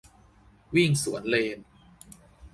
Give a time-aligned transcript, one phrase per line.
[0.75, 1.59] -วิ่งสวนเลน